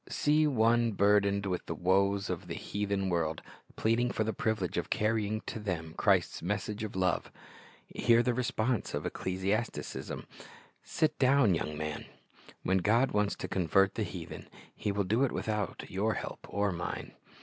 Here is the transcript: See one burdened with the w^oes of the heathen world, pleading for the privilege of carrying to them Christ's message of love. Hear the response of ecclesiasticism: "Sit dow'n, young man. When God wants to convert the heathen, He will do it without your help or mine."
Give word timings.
See 0.09 0.47
one 0.47 0.93
burdened 0.93 1.45
with 1.45 1.67
the 1.67 1.75
w^oes 1.75 2.31
of 2.31 2.47
the 2.47 2.55
heathen 2.55 3.07
world, 3.07 3.43
pleading 3.75 4.09
for 4.09 4.23
the 4.23 4.33
privilege 4.33 4.75
of 4.75 4.89
carrying 4.89 5.41
to 5.41 5.59
them 5.59 5.93
Christ's 5.95 6.41
message 6.41 6.83
of 6.83 6.95
love. 6.95 7.31
Hear 7.85 8.23
the 8.23 8.33
response 8.33 8.95
of 8.95 9.05
ecclesiasticism: 9.05 10.25
"Sit 10.81 11.19
dow'n, 11.19 11.53
young 11.53 11.77
man. 11.77 12.05
When 12.63 12.79
God 12.79 13.11
wants 13.11 13.35
to 13.35 13.47
convert 13.47 13.93
the 13.93 14.01
heathen, 14.01 14.49
He 14.75 14.91
will 14.91 15.03
do 15.03 15.23
it 15.23 15.31
without 15.31 15.83
your 15.87 16.15
help 16.15 16.47
or 16.51 16.71
mine." 16.71 17.13